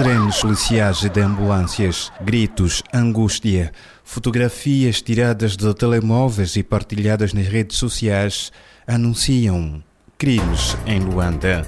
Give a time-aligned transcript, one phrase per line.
[0.00, 3.70] Sirenes policiais e de ambulâncias, gritos, angústia,
[4.02, 8.50] fotografias tiradas de telemóveis e partilhadas nas redes sociais
[8.86, 9.84] anunciam
[10.16, 11.66] crimes em Luanda.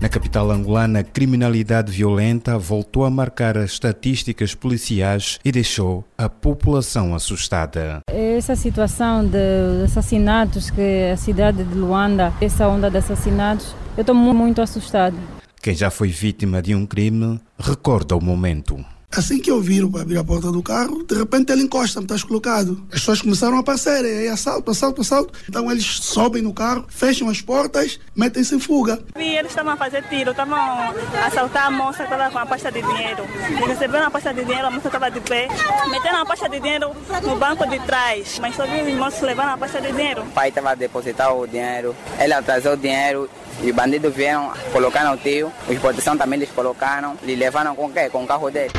[0.00, 6.28] Na capital angolana, a criminalidade violenta voltou a marcar as estatísticas policiais e deixou a
[6.28, 8.02] população assustada.
[8.08, 14.14] Essa situação de assassinatos que a cidade de Luanda, essa onda de assassinatos, eu estou
[14.14, 15.16] muito assustado.
[15.60, 18.76] Quem já foi vítima de um crime recorda o momento.
[19.10, 22.26] Assim que eu viro para abrir a porta do carro, de repente ele encosta-me, está
[22.26, 22.80] colocado.
[22.92, 25.32] As pessoas começaram a aparecer, aí assalto, assalto, assalto.
[25.48, 29.02] Então eles sobem no carro, fecham as portas, metem-se em fuga.
[29.18, 30.92] E eles estavam a fazer tiro, estavam a
[31.26, 33.24] assaltar a moça que estava com a pasta de dinheiro.
[33.50, 35.48] E receberam a pasta de dinheiro, a moça estava de pé,
[35.90, 36.90] meteram a pasta de dinheiro
[37.22, 38.38] no banco de trás.
[38.40, 40.22] Mas só viu os moços levando a pasta de dinheiro.
[40.22, 43.28] O pai estava a depositar o dinheiro, ele atrasou o dinheiro
[43.62, 47.86] e os bandidos vieram, colocaram o tio, os proteção também eles colocaram, e levaram com
[47.86, 48.08] o quê?
[48.08, 48.70] Com o carro dele.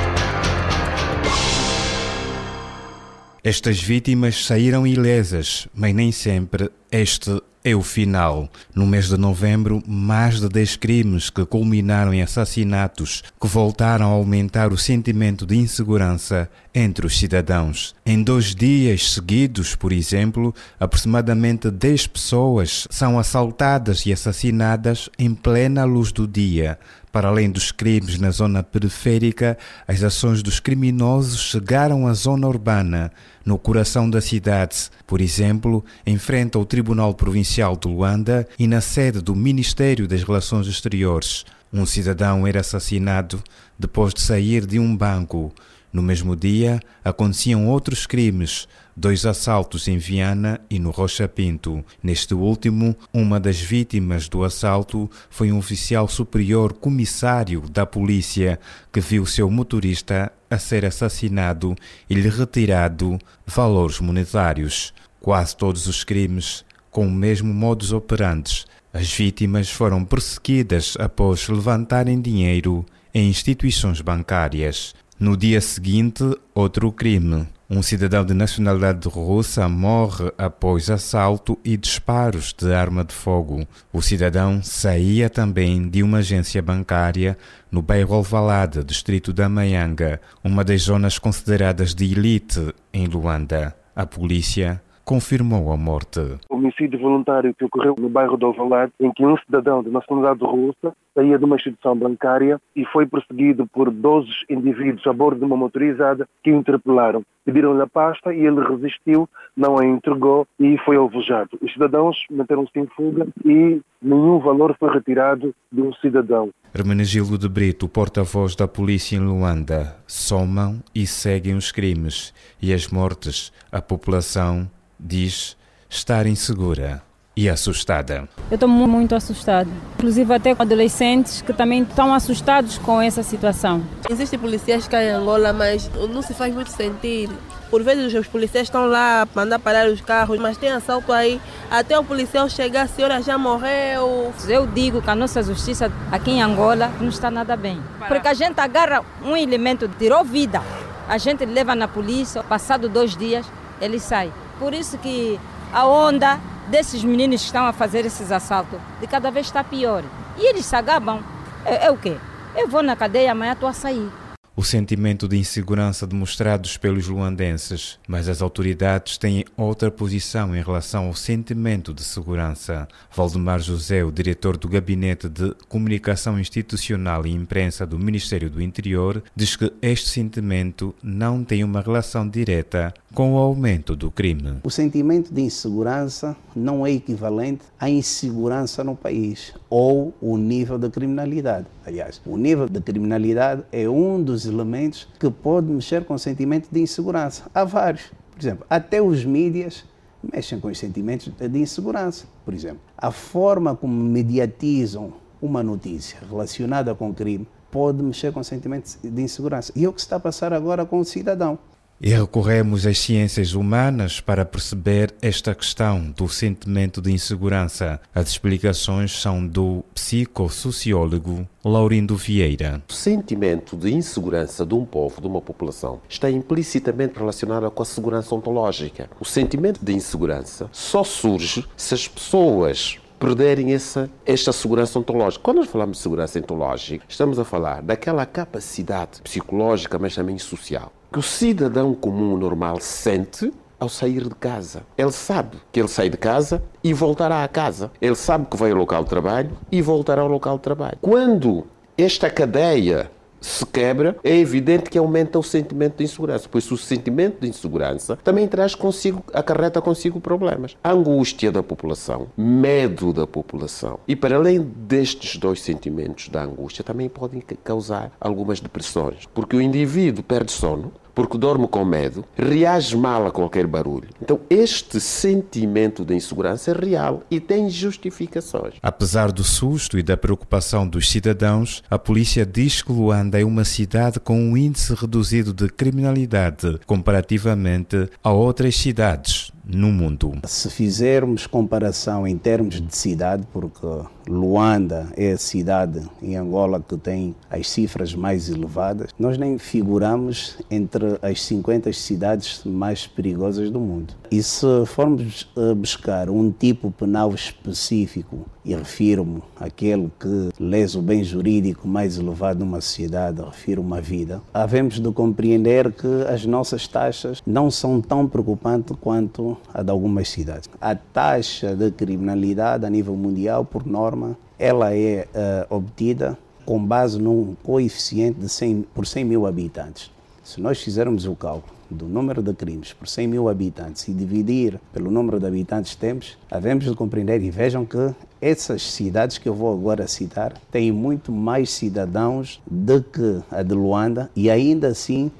[3.44, 8.50] Estas vítimas saíram ilesas, mas nem sempre este é o final.
[8.74, 14.14] No mês de novembro, mais de 10 crimes que culminaram em assassinatos que voltaram a
[14.14, 17.94] aumentar o sentimento de insegurança entre os cidadãos.
[18.06, 25.84] Em dois dias seguidos, por exemplo, aproximadamente 10 pessoas são assaltadas e assassinadas em plena
[25.84, 26.80] luz do dia.
[27.12, 33.12] Para além dos crimes na zona periférica, as ações dos criminosos chegaram à zona urbana,
[33.44, 38.80] no coração da cidade, por exemplo, em frente ao Tribunal Provincial de Luanda e na
[38.80, 41.44] sede do Ministério das Relações Exteriores.
[41.74, 43.44] Um cidadão era assassinado
[43.78, 45.54] depois de sair de um banco.
[45.92, 51.84] No mesmo dia, aconteciam outros crimes, dois assaltos em Viana e no Rocha Pinto.
[52.02, 58.58] Neste último, uma das vítimas do assalto foi um oficial superior comissário da polícia
[58.90, 61.76] que viu seu motorista a ser assassinado
[62.10, 64.94] e lhe retirado valores monetários.
[65.20, 68.66] Quase todos os crimes com o mesmo modus operandi.
[68.94, 74.96] As vítimas foram perseguidas após levantarem dinheiro em instituições bancárias.
[75.20, 76.24] No dia seguinte,
[76.56, 77.48] outro crime.
[77.70, 83.68] Um cidadão de nacionalidade russa morre após assalto e disparos de arma de fogo.
[83.94, 87.38] O cidadão saía também de uma agência bancária
[87.72, 93.76] no bairro Alvalade, distrito da Maianga, uma das zonas consideradas de elite em Luanda.
[93.96, 96.20] A polícia confirmou a morte.
[96.48, 100.46] O homicídio voluntário que ocorreu no bairro do Alvalade, em que um cidadão de nacionalidade
[100.46, 105.46] russa saía de uma instituição bancária e foi perseguido por 12 indivíduos a bordo de
[105.46, 107.24] uma motorizada que o interpelaram.
[107.44, 109.28] Pediram-lhe a pasta e ele resistiu,
[109.58, 111.58] não a entregou e foi alvejado.
[111.60, 116.52] Os cidadãos meteram-se em fuga e nenhum valor foi retirado do cidadão.
[116.72, 122.32] Hermenegildo de Brito, porta-voz da polícia em Luanda, somam e seguem os crimes
[122.62, 123.52] e as mortes.
[123.72, 124.70] A população
[125.00, 125.56] diz
[125.90, 127.02] estar insegura
[127.36, 128.28] e assustada.
[128.52, 133.82] Eu estou muito assustada, inclusive até com adolescentes que também estão assustados com essa situação.
[134.10, 137.30] Existem policiais cá em Angola, mas não se faz muito sentir.
[137.70, 141.40] Por vezes os policiais estão lá a mandar parar os carros, mas tem assalto aí.
[141.70, 144.34] Até o policial chegar, a senhora já morreu.
[144.48, 147.80] Eu digo que a nossa justiça aqui em Angola não está nada bem.
[148.08, 150.62] Porque a gente agarra um elemento, tirou vida.
[151.08, 153.46] A gente leva na polícia, passado dois dias,
[153.80, 154.32] ele sai.
[154.60, 155.40] Por isso que
[155.74, 160.04] a onda desses meninos que estão a fazer esses assaltos de cada vez está pior.
[160.38, 161.24] E eles se agabam.
[161.66, 162.18] É, é o quê?
[162.56, 164.12] Eu vou na cadeia, amanhã estou a sair
[164.60, 171.08] o sentimento de insegurança demonstrados pelos luandenses, mas as autoridades têm outra posição em relação
[171.08, 172.86] ao sentimento de segurança.
[173.10, 179.24] Valdemar José, o diretor do Gabinete de Comunicação Institucional e Imprensa do Ministério do Interior,
[179.34, 184.58] diz que este sentimento não tem uma relação direta com o aumento do crime.
[184.62, 190.90] O sentimento de insegurança não é equivalente à insegurança no país ou o nível da
[190.90, 191.66] criminalidade.
[191.86, 196.68] Aliás, o nível da criminalidade é um dos elementos que pode mexer com o sentimento
[196.70, 197.44] de insegurança.
[197.54, 198.12] Há vários.
[198.32, 199.86] Por exemplo, até os mídias
[200.22, 202.26] mexem com os sentimentos de insegurança.
[202.44, 208.98] Por exemplo, a forma como mediatizam uma notícia relacionada com crime pode mexer com sentimentos
[209.02, 209.72] de insegurança.
[209.76, 211.58] E é o que está a passar agora com o cidadão.
[212.02, 218.00] E recorremos às ciências humanas para perceber esta questão do sentimento de insegurança.
[218.16, 222.82] As explicações são do psicossociólogo Laurindo Vieira.
[222.90, 227.86] O sentimento de insegurança de um povo, de uma população, está implicitamente relacionado com a
[227.86, 229.10] segurança ontológica.
[229.20, 235.44] O sentimento de insegurança só surge se as pessoas perderem essa, esta segurança ontológica.
[235.44, 240.94] Quando nós falamos de segurança ontológica, estamos a falar daquela capacidade psicológica, mas também social,
[241.12, 244.84] que o cidadão comum normal sente ao sair de casa.
[244.98, 247.92] Ele sabe que ele sai de casa e voltará à casa.
[248.02, 250.98] Ele sabe que vai ao local de trabalho e voltará ao local de trabalho.
[251.02, 251.66] Quando
[251.98, 253.10] esta cadeia
[253.42, 258.18] se quebra, é evidente que aumenta o sentimento de insegurança, pois o sentimento de insegurança
[258.24, 260.76] também traz consigo, acarreta consigo problemas.
[260.84, 264.00] Angústia da população, medo da população.
[264.08, 269.62] E para além destes dois sentimentos da angústia, também podem causar algumas depressões, porque o
[269.62, 274.08] indivíduo perde sono, porque dorme com medo, reage mal a qualquer barulho.
[274.22, 278.76] Então, este sentimento de insegurança é real e tem justificações.
[278.82, 283.66] Apesar do susto e da preocupação dos cidadãos, a polícia diz que Luanda é uma
[283.66, 290.34] cidade com um índice reduzido de criminalidade comparativamente a outras cidades no mundo.
[290.46, 293.88] Se fizermos comparação em termos de cidade, porque
[294.28, 300.58] Luanda é a cidade em Angola que tem as cifras mais elevadas, nós nem figuramos
[300.70, 304.14] entre as 50 cidades mais perigosas do mundo.
[304.32, 311.02] E se formos eh, buscar um tipo penal específico, e refiro-me àquele que lesa o
[311.02, 316.88] bem jurídico mais elevado numa sociedade, refiro uma vida, havemos de compreender que as nossas
[316.88, 320.70] taxas não são tão preocupantes quanto a de algumas cidades.
[320.80, 325.28] A taxa de criminalidade a nível mundial, por norma, ela é
[325.70, 330.12] uh, obtida com base num coeficiente de 100, por 100 mil habitantes.
[330.44, 334.80] Se nós fizermos o cálculo do número de crimes por 100 mil habitantes e dividir
[334.94, 339.50] pelo número de habitantes que temos, havemos de compreender e vejam que essas cidades que
[339.50, 344.90] eu vou agora citar têm muito mais cidadãos do que a de Luanda e ainda
[344.90, 345.32] assim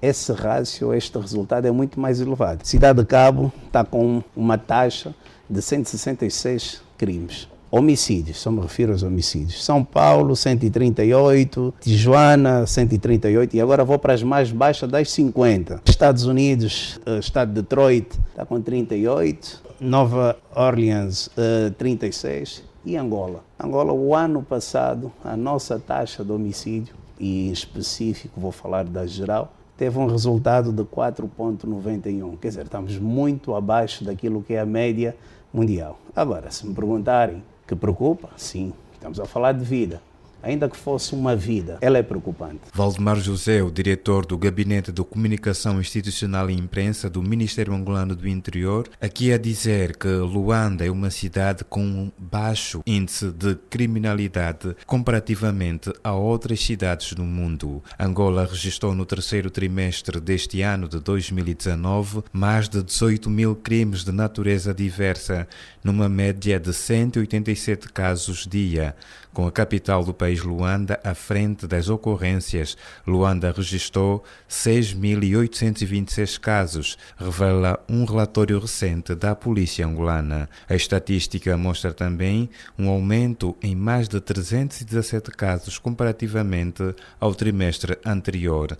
[0.00, 2.66] esse rácio, este resultado é muito mais elevado.
[2.66, 5.14] Cidade de Cabo está com uma taxa
[5.48, 7.48] de 166 crimes.
[7.70, 9.64] Homicídios, só me refiro aos homicídios.
[9.64, 15.82] São Paulo, 138, Tijuana, 138, e agora vou para as mais baixas das 50.
[15.84, 21.28] Estados Unidos, eh, estado de Detroit, está com 38, Nova Orleans,
[21.76, 23.42] 36, eh, e Angola.
[23.58, 29.06] Angola, o ano passado, a nossa taxa de homicídio, e em específico vou falar da
[29.06, 32.38] geral, teve um resultado de 4,91.
[32.38, 35.16] Quer dizer, estamos muito abaixo daquilo que é a média
[35.52, 35.98] mundial.
[36.14, 40.00] Agora, se me perguntarem que preocupa, sim, estamos a falar de vida
[40.42, 42.60] ainda que fosse uma vida, ela é preocupante.
[42.72, 48.28] Valdemar José, o diretor do Gabinete de Comunicação Institucional e Imprensa do Ministério Angolano do
[48.28, 55.92] Interior, aqui a dizer que Luanda é uma cidade com baixo índice de criminalidade comparativamente
[56.02, 57.82] a outras cidades do mundo.
[57.98, 64.12] Angola registrou no terceiro trimestre deste ano de 2019 mais de 18 mil crimes de
[64.12, 65.48] natureza diversa,
[65.82, 68.94] numa média de 187 casos dia,
[69.36, 72.74] com a capital do país Luanda à frente das ocorrências.
[73.06, 80.48] Luanda registrou 6.826 casos, revela um relatório recente da polícia angolana.
[80.66, 88.78] A estatística mostra também um aumento em mais de 317 casos comparativamente ao trimestre anterior.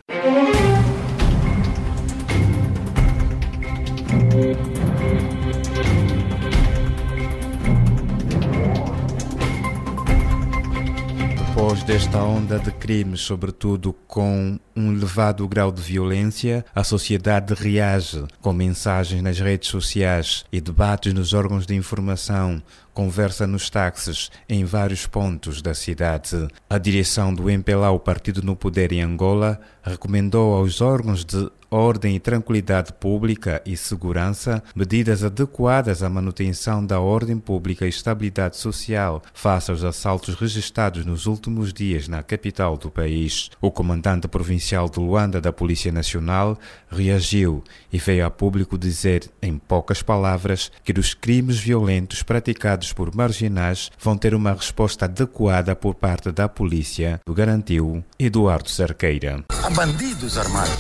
[11.87, 18.53] Desta onda de crimes, sobretudo com um elevado grau de violência, a sociedade reage com
[18.53, 22.61] mensagens nas redes sociais e debates nos órgãos de informação,
[22.97, 26.49] conversa nos táxis em vários pontos da cidade.
[26.69, 32.17] A direção do MPLA, o partido no poder em Angola, recomendou aos órgãos de ordem
[32.17, 39.23] e tranquilidade pública e segurança, medidas adequadas à manutenção da ordem pública e estabilidade social
[39.35, 43.51] face aos assaltos registrados nos últimos dias na capital do país.
[43.61, 47.63] O comandante provincial de Luanda da Polícia Nacional reagiu
[47.93, 53.91] e veio a público dizer, em poucas palavras, que os crimes violentos praticados por marginais
[54.01, 59.45] vão ter uma resposta adequada por parte da polícia, garantiu Eduardo Cerqueira.
[59.63, 60.75] Há bandidos armados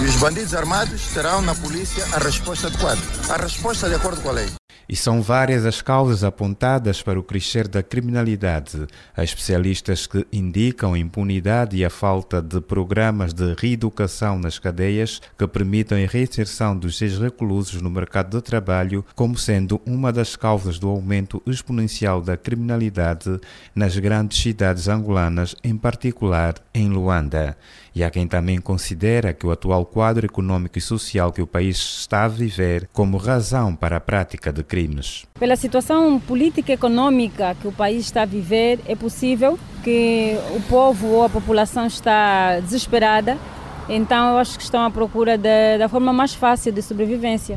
[0.00, 3.00] E os bandidos armados terão na polícia a resposta adequada.
[3.30, 4.65] A resposta de acordo com a lei.
[4.88, 8.86] E são várias as causas apontadas para o crescer da criminalidade.
[9.16, 15.46] Há especialistas que indicam impunidade e a falta de programas de reeducação nas cadeias que
[15.46, 20.88] permitam a reinserção dos ex-reclusos no mercado de trabalho como sendo uma das causas do
[20.88, 23.40] aumento exponencial da criminalidade
[23.74, 27.56] nas grandes cidades angolanas, em particular em Luanda.
[27.96, 31.78] E há quem também considera que o atual quadro econômico e social que o país
[31.78, 35.24] está a viver como razão para a prática de crimes.
[35.40, 40.60] Pela situação política e econômica que o país está a viver, é possível que o
[40.68, 43.38] povo ou a população está desesperada,
[43.88, 47.56] então eu acho que estão à procura da, da forma mais fácil de sobrevivência,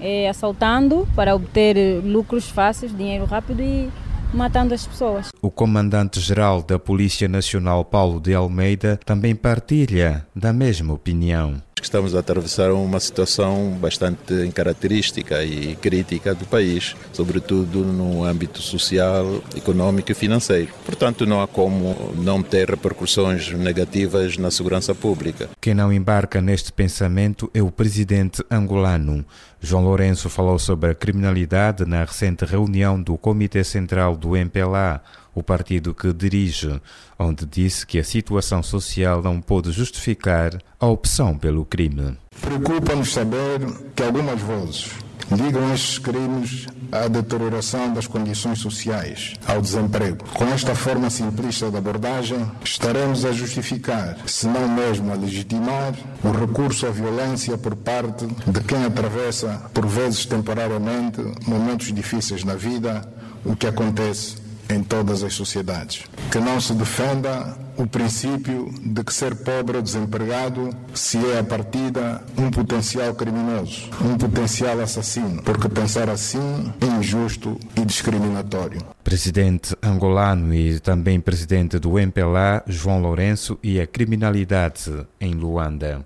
[0.00, 3.88] é assaltando para obter lucros fáceis, dinheiro rápido e
[4.36, 5.28] matando as pessoas.
[5.40, 11.62] O comandante-geral da Polícia Nacional, Paulo de Almeida, também partilha da mesma opinião.
[11.80, 19.42] Estamos a atravessar uma situação bastante característica e crítica do país, sobretudo no âmbito social,
[19.54, 20.72] econômico e financeiro.
[20.84, 25.50] Portanto, não há como não ter repercussões negativas na segurança pública.
[25.60, 29.24] Quem não embarca neste pensamento é o presidente angolano.
[29.60, 35.02] João Lourenço falou sobre a criminalidade na recente reunião do Comitê Central do MPLA
[35.36, 36.80] o partido que dirige,
[37.18, 42.16] onde disse que a situação social não pode justificar a opção pelo crime.
[42.40, 43.60] Preocupa-nos saber
[43.94, 50.24] que algumas vozes ligam estes crimes à deterioração das condições sociais, ao desemprego.
[50.34, 56.30] Com esta forma simplista de abordagem, estaremos a justificar, se não mesmo a legitimar, o
[56.30, 63.06] recurso à violência por parte de quem atravessa, por vezes temporariamente, momentos difíceis na vida,
[63.44, 66.04] o que acontece em todas as sociedades.
[66.30, 71.44] Que não se defenda o princípio de que ser pobre ou desempregado se é a
[71.44, 78.80] partida um potencial criminoso, um potencial assassino, porque pensar assim é injusto e discriminatório.
[79.04, 86.04] Presidente angolano e também presidente do MPLA, João Lourenço, e a criminalidade em Luanda.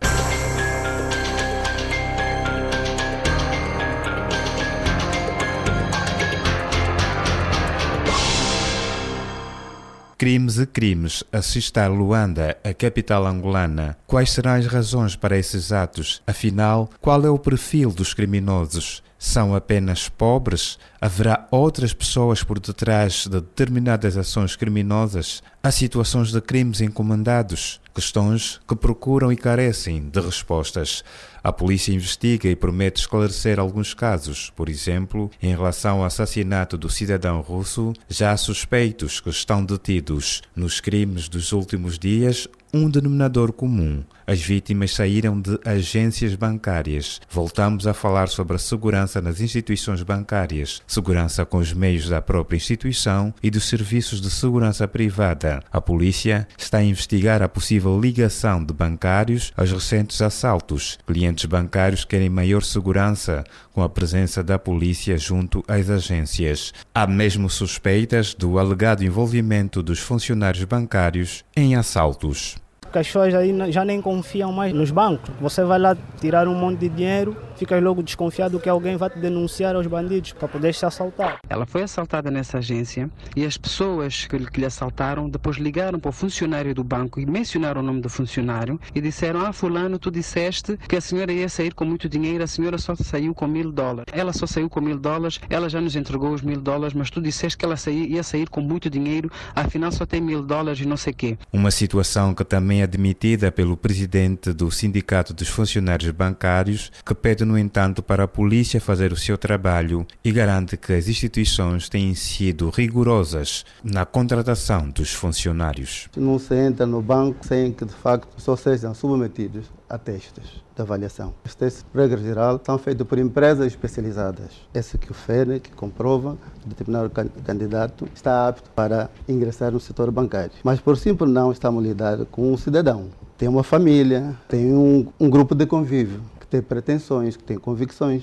[10.21, 11.25] Crimes e crimes.
[11.33, 13.97] Assista a Luanda, a capital angolana.
[14.07, 16.21] Quais serão as razões para esses atos?
[16.27, 19.03] Afinal, qual é o perfil dos criminosos?
[19.23, 20.79] São apenas pobres?
[20.99, 25.43] Haverá outras pessoas por detrás de determinadas ações criminosas?
[25.62, 27.83] Há situações de crimes encomendados?
[27.95, 31.05] Questões que procuram e carecem de respostas.
[31.45, 34.50] A polícia investiga e promete esclarecer alguns casos.
[34.57, 40.41] Por exemplo, em relação ao assassinato do cidadão russo, já há suspeitos que estão detidos.
[40.57, 44.03] Nos crimes dos últimos dias, um denominador comum.
[44.31, 47.21] As vítimas saíram de agências bancárias.
[47.29, 52.57] Voltamos a falar sobre a segurança nas instituições bancárias, segurança com os meios da própria
[52.57, 55.61] instituição e dos serviços de segurança privada.
[55.73, 60.97] A polícia está a investigar a possível ligação de bancários aos recentes assaltos.
[61.05, 66.73] Clientes bancários querem maior segurança com a presença da polícia junto às agências.
[66.95, 72.55] Há mesmo suspeitas do alegado envolvimento dos funcionários bancários em assaltos
[72.90, 75.30] que as pessoas aí já nem confiam mais nos bancos.
[75.40, 79.18] Você vai lá tirar um monte de dinheiro, fica logo desconfiado que alguém vai te
[79.18, 81.38] denunciar aos bandidos para poder se assaltar.
[81.49, 86.09] Ela foi assaltada nessa agência e as pessoas que, que lhe assaltaram depois ligaram para
[86.09, 90.11] o funcionário do banco e mencionaram o nome do funcionário e disseram: Ah, Fulano, tu
[90.11, 93.70] disseste que a senhora ia sair com muito dinheiro, a senhora só saiu com mil
[93.70, 94.12] dólares.
[94.12, 97.20] Ela só saiu com mil dólares, ela já nos entregou os mil dólares, mas tu
[97.20, 100.97] disseste que ela ia sair com muito dinheiro, afinal só tem mil dólares e não
[100.97, 101.38] sei o quê.
[101.52, 107.59] Uma situação que também admitida pelo presidente do Sindicato dos Funcionários Bancários, que pede, no
[107.59, 112.71] entanto, para a polícia fazer o seu trabalho e garante que as instituições têm sido
[112.71, 116.09] rigorosas na contratação dos funcionários.
[116.17, 120.80] Não se entra no banco sem que, de facto, só sejam submetidos a testes de
[120.80, 121.35] avaliação.
[121.44, 124.52] Os testes, regra geral, são feitos por empresas especializadas.
[124.73, 127.11] Esse que oferem, que comprova que determinado
[127.44, 130.52] candidato está apto para ingressar no setor bancário.
[130.62, 133.09] Mas por simples não estamos lidando com um cidadão.
[133.37, 138.23] Tem uma família, tem um, um grupo de convívio que tem pretensões, que tem convicções.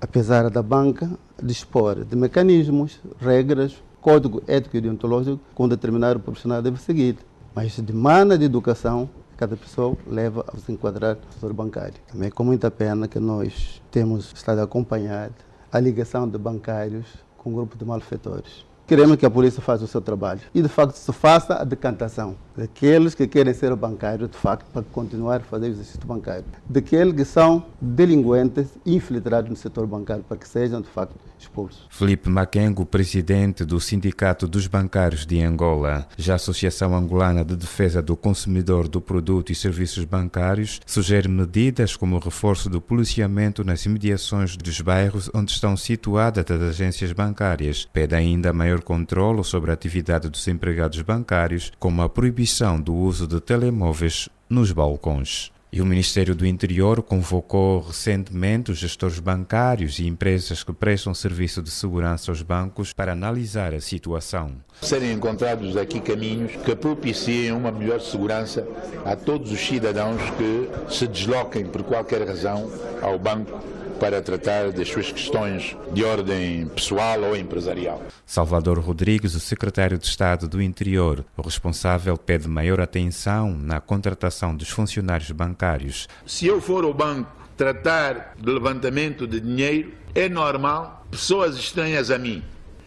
[0.00, 1.08] Apesar da banca
[1.40, 7.16] dispor de mecanismos, regras, código ético e deontológico que um determinado profissional deve seguir.
[7.54, 11.94] Mas demanda de educação cada pessoa leva a se enquadrar no setor bancário.
[12.10, 15.30] Também com muita pena que nós temos estado a acompanhar
[15.72, 18.64] a ligação de bancários com um grupo de malfeitores.
[18.86, 22.36] Queremos que a polícia faça o seu trabalho e, de facto, se faça a decantação
[22.56, 27.14] daqueles que querem ser bancários, de facto, para continuar a fazer o exercício bancário, daqueles
[27.14, 31.86] que são delinquentes infiltrados no setor bancário, para que sejam, de facto, expulsos.
[31.90, 38.02] Felipe Maquengo, presidente do Sindicato dos Bancários de Angola, já a Associação Angolana de Defesa
[38.02, 43.84] do Consumidor do Produto e Serviços Bancários, sugere medidas como o reforço do policiamento nas
[43.84, 47.88] imediações dos bairros onde estão situadas as agências bancárias.
[47.92, 53.26] Pede ainda maior controle sobre a atividade dos empregados bancários, como a proibição do uso
[53.26, 55.52] de telemóveis nos balcões.
[55.74, 61.60] E o Ministério do Interior convocou recentemente os gestores bancários e empresas que prestam serviço
[61.60, 64.52] de segurança aos bancos para analisar a situação.
[64.80, 68.64] Serem encontrados aqui caminhos que propiciem uma melhor segurança
[69.04, 72.70] a todos os cidadãos que se desloquem por qualquer razão
[73.02, 73.60] ao banco
[74.04, 78.02] para tratar das suas questões de ordem pessoal ou empresarial.
[78.26, 84.54] Salvador Rodrigues, o secretário de Estado do Interior, o responsável pede maior atenção na contratação
[84.54, 86.06] dos funcionários bancários.
[86.26, 92.18] Se eu for ao banco tratar de levantamento de dinheiro, é normal pessoas estranhas a
[92.18, 92.44] mim,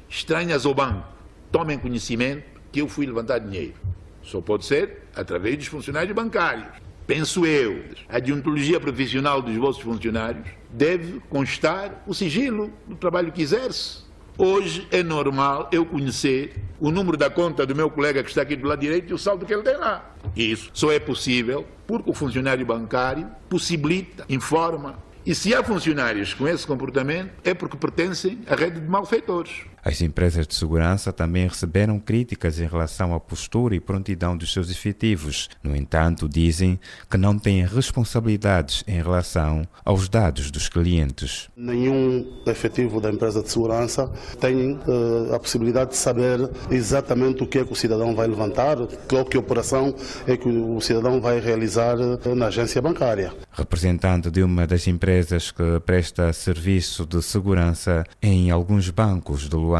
[0.07, 1.03] estranhas ao banco,
[1.51, 3.73] tomem conhecimento que eu fui levantar dinheiro.
[4.21, 10.45] Só pode ser através dos funcionários bancários penso eu, a deontologia profissional dos vossos funcionários
[10.69, 14.05] deve constar o sigilo do trabalho que exerce.
[14.37, 18.55] Hoje é normal eu conhecer o número da conta do meu colega que está aqui
[18.55, 20.13] do lado direito e o saldo que ele tem lá.
[20.35, 24.99] Isso só é possível porque o funcionário bancário possibilita, informa.
[25.25, 29.63] E se há funcionários com esse comportamento, é porque pertencem à rede de malfeitores.
[29.87, 34.69] As empresas de segurança também receberam críticas em relação à postura e prontidão dos seus
[34.69, 35.47] efetivos.
[35.63, 36.77] No entanto, dizem
[37.09, 41.47] que não têm responsabilidades em relação aos dados dos clientes.
[41.55, 46.37] Nenhum efetivo da empresa de segurança tem uh, a possibilidade de saber
[46.69, 48.75] exatamente o que é que o cidadão vai levantar,
[49.07, 49.95] qual que operação
[50.27, 53.33] é que o cidadão vai realizar eh, na agência bancária.
[53.53, 59.76] Representante de uma das empresas que presta serviço de segurança em alguns bancos do Luanda.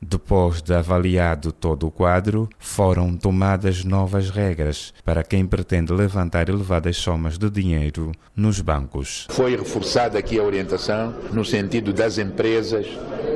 [0.00, 6.96] Depois de avaliado todo o quadro, foram tomadas novas regras para quem pretende levantar elevadas
[6.96, 9.26] somas de dinheiro nos bancos.
[9.30, 12.86] Foi reforçada aqui a orientação no sentido das empresas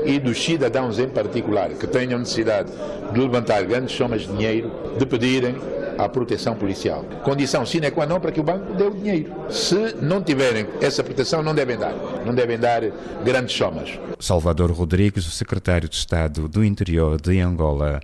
[0.05, 2.71] e dos cidadãos em particular que tenham necessidade
[3.13, 5.57] de levantar grandes somas de dinheiro, de pedirem
[5.99, 7.05] à proteção policial.
[7.23, 9.33] Condição sine qua non para que o banco dê o dinheiro.
[9.51, 11.95] Se não tiverem essa proteção, não devem dar.
[12.25, 12.83] Não devem dar
[13.25, 13.99] grandes somas.
[14.21, 18.01] Salvador Rodrigues, o secretário de Estado do Interior de Angola.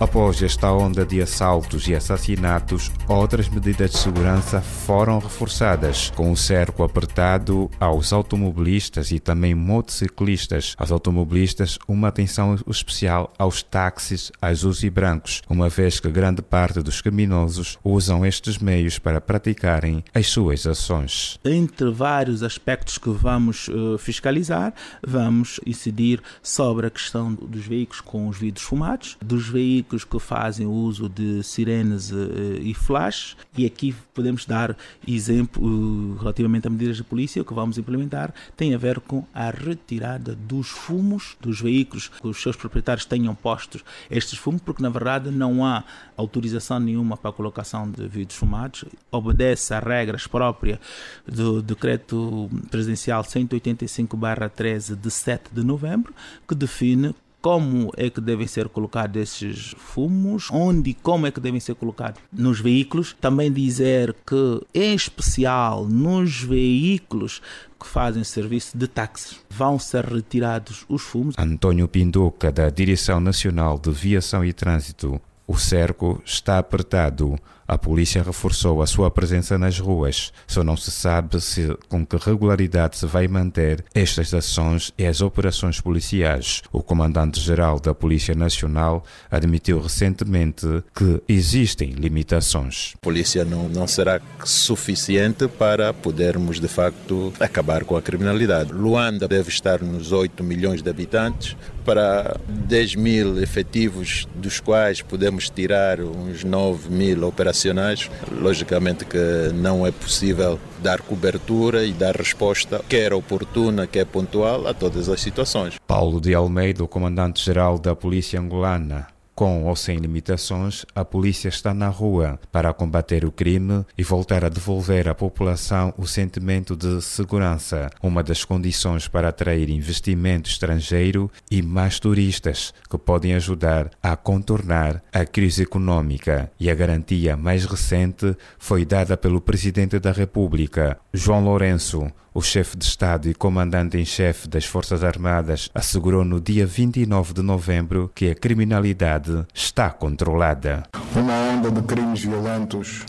[0.00, 6.32] Após esta onda de assaltos e assassinatos, outras medidas de segurança foram reforçadas, com o
[6.32, 10.76] um cerco apertado aos automobilistas e também motociclistas.
[10.78, 16.80] Aos automobilistas, uma atenção especial aos táxis azuis e brancos, uma vez que grande parte
[16.80, 21.40] dos criminosos usam estes meios para praticarem as suas ações.
[21.44, 24.72] Entre vários aspectos que vamos uh, fiscalizar,
[25.04, 30.18] vamos incidir sobre a questão dos veículos com os vidros fumados, dos veículos veículos que
[30.18, 32.16] fazem uso de sirenes uh,
[32.60, 37.78] e flash, e aqui podemos dar exemplo uh, relativamente a medidas da polícia, que vamos
[37.78, 43.06] implementar tem a ver com a retirada dos fumos dos veículos que os seus proprietários
[43.06, 45.84] tenham postos estes fumos, porque na verdade não há
[46.16, 50.78] autorização nenhuma para a colocação de vidros fumados, obedece a regras próprias
[51.26, 56.12] do decreto presidencial 185/13 de 7 de novembro,
[56.46, 61.40] que define como é que devem ser colocados esses fumos, onde e como é que
[61.40, 63.16] devem ser colocados nos veículos.
[63.20, 67.40] Também dizer que, em especial nos veículos
[67.78, 71.34] que fazem serviço de táxi, vão ser retirados os fumos.
[71.38, 77.38] António Pinduca, da Direção Nacional de Viação e Trânsito, o cerco está apertado.
[77.68, 80.32] A polícia reforçou a sua presença nas ruas.
[80.46, 85.20] Só não se sabe se com que regularidade se vai manter estas ações e as
[85.20, 86.62] operações policiais.
[86.72, 92.94] O comandante-geral da Polícia Nacional admitiu recentemente que existem limitações.
[92.94, 98.72] A polícia não, não será suficiente para podermos, de facto, acabar com a criminalidade.
[98.72, 101.54] Luanda deve estar nos 8 milhões de habitantes
[101.88, 108.10] para 10 mil efetivos, dos quais podemos tirar uns 9 mil operacionais.
[108.30, 109.16] Logicamente que
[109.54, 115.18] não é possível dar cobertura e dar resposta, quer oportuna, quer pontual, a todas as
[115.22, 115.76] situações.
[115.86, 119.06] Paulo de Almeida, o comandante-geral da Polícia Angolana,
[119.38, 124.44] Com ou sem limitações, a polícia está na rua para combater o crime e voltar
[124.44, 131.30] a devolver à população o sentimento de segurança, uma das condições para atrair investimento estrangeiro
[131.48, 136.50] e mais turistas que podem ajudar a contornar a crise econômica.
[136.58, 142.76] E a garantia mais recente foi dada pelo Presidente da República, João Lourenço, o chefe
[142.76, 148.12] de Estado e comandante em chefe das Forças Armadas assegurou no dia 29 de novembro
[148.14, 150.84] que a criminalidade está controlada.
[151.16, 153.04] Uma onda de crimes violentos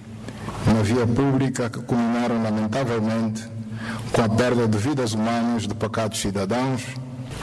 [0.66, 3.48] na via pública que culminaram lamentavelmente
[4.12, 6.82] com a perda de vidas humanas de pacatos cidadãos.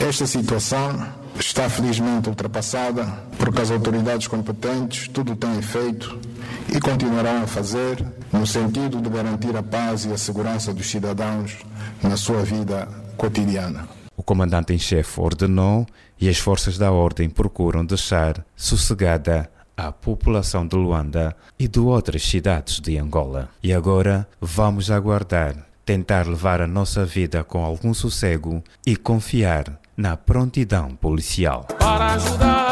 [0.01, 1.07] Esta situação
[1.39, 3.07] está felizmente ultrapassada
[3.39, 6.19] porque as autoridades competentes tudo têm feito
[6.75, 8.05] e continuarão a fazer
[8.39, 11.59] no sentido de garantir a paz e a segurança dos cidadãos
[12.03, 13.89] na sua vida cotidiana.
[14.17, 15.87] O comandante em chefe ordenou
[16.21, 22.23] e as forças da ordem procuram deixar sossegada a população de Luanda e de outras
[22.23, 23.51] cidades de Angola.
[23.63, 30.17] E agora vamos aguardar, tentar levar a nossa vida com algum sossego e confiar na
[30.17, 31.67] prontidão policial.
[31.79, 32.71] Para ajudar